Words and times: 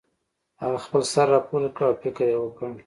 هغه 0.61 0.77
خپل 0.85 1.01
سر 1.13 1.27
راپورته 1.35 1.69
کړ 1.77 1.85
او 1.89 1.93
فکر 2.03 2.23
یې 2.31 2.37
وکړ 2.39 2.65